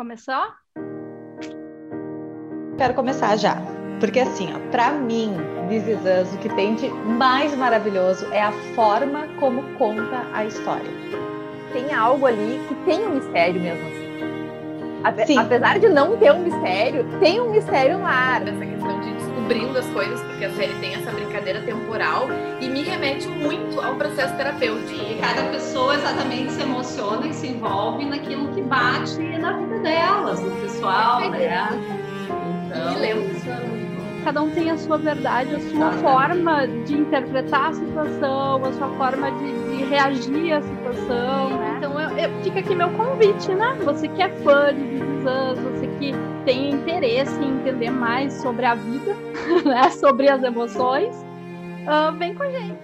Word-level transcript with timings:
Começou? 0.00 0.42
Quero 2.78 2.94
começar 2.94 3.36
já. 3.36 3.58
Porque 4.00 4.18
assim, 4.18 4.48
ó, 4.50 4.70
pra 4.70 4.92
mim, 4.92 5.34
This 5.68 5.86
Is 5.86 5.98
Us, 5.98 6.34
o 6.34 6.38
que 6.38 6.48
tem 6.54 6.74
de 6.74 6.88
mais 6.88 7.54
maravilhoso 7.54 8.24
é 8.32 8.40
a 8.40 8.50
forma 8.74 9.28
como 9.38 9.62
conta 9.76 10.24
a 10.32 10.46
história. 10.46 10.90
Tem 11.74 11.92
algo 11.92 12.24
ali 12.24 12.58
que 12.66 12.74
tem 12.86 13.06
um 13.06 13.16
mistério 13.16 13.60
mesmo 13.60 13.86
assim. 13.88 14.00
Ape 15.04 15.36
apesar 15.36 15.78
de 15.78 15.90
não 15.90 16.16
ter 16.16 16.32
um 16.32 16.44
mistério, 16.44 17.04
tem 17.20 17.38
um 17.38 17.50
mistério 17.50 17.98
no 17.98 18.06
ar. 18.06 18.40
Essa 18.48 18.64
questão 18.64 19.00
de 19.00 19.12
descobrindo 19.12 19.78
as 19.78 19.86
coisas, 19.88 20.20
porque 20.22 20.44
a 20.46 20.50
série 20.52 20.74
tem 20.80 20.94
essa 20.94 21.10
brincadeira 21.10 21.60
temporal 21.60 22.28
e 22.60 22.68
me 22.68 22.82
remete 22.82 23.28
muito 23.28 23.80
ao 23.80 23.96
processo 23.96 24.34
terapêutico. 24.36 24.98
E 24.98 25.18
cada 25.20 25.50
pessoa 25.50 25.94
exatamente 25.94 26.52
se 26.52 26.62
emociona 26.62 27.26
e 27.26 27.34
se 27.34 27.48
envolve 27.48 28.04
naquilo 28.04 28.49
bate 28.70 29.38
na 29.38 29.52
vida 29.52 29.78
delas, 29.80 30.40
no 30.40 30.50
pessoal, 30.62 31.28
né? 31.28 31.68
Então, 32.66 32.90
me 32.92 32.98
lembro 32.98 33.30
cada 34.24 34.42
um 34.42 34.50
tem 34.50 34.70
a 34.70 34.76
sua 34.76 34.98
verdade, 34.98 35.54
a 35.54 35.60
sua 35.60 35.92
forma 35.92 36.66
de 36.84 36.94
interpretar 36.94 37.70
a 37.70 37.72
situação, 37.72 38.64
a 38.64 38.72
sua 38.72 38.88
forma 38.90 39.30
de, 39.32 39.76
de 39.76 39.84
reagir 39.84 40.52
à 40.52 40.62
situação, 40.62 41.50
né? 41.58 41.74
Então 41.78 42.00
eu, 42.00 42.18
eu, 42.18 42.42
fica 42.42 42.60
aqui 42.60 42.74
meu 42.74 42.90
convite, 42.90 43.52
né? 43.54 43.76
Você 43.84 44.08
que 44.08 44.22
é 44.22 44.28
fã 44.28 44.74
de 44.74 44.82
This 44.82 45.58
você 45.62 45.86
que 45.98 46.12
tem 46.44 46.70
interesse 46.70 47.42
em 47.42 47.58
entender 47.58 47.90
mais 47.90 48.32
sobre 48.34 48.66
a 48.66 48.74
vida, 48.74 49.16
né? 49.64 49.90
Sobre 49.90 50.28
as 50.28 50.42
emoções, 50.42 51.14
uh, 51.86 52.12
vem 52.16 52.34
com 52.34 52.42
a 52.42 52.50
gente. 52.50 52.78